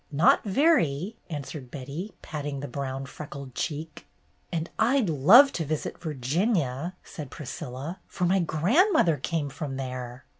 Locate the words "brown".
2.67-3.05